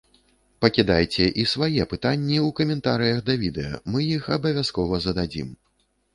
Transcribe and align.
Пакідайце 0.63 1.27
і 1.43 1.45
свае 1.51 1.81
пытанні 1.91 2.37
ў 2.47 2.49
каментарыях 2.61 3.21
да 3.29 3.37
відэа, 3.43 3.83
мы 3.93 4.09
іх 4.17 4.23
абавязкова 4.39 5.03
зададзім! 5.07 5.55